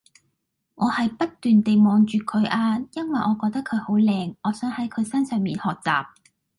[0.73, 6.07] 我係不斷地望住佢啊因為我覺得佢好靚，我想喺佢身上面學習